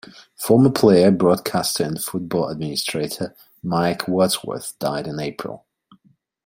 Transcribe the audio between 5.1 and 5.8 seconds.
April.